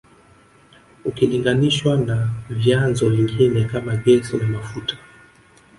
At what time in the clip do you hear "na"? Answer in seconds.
2.07-2.29, 4.37-4.47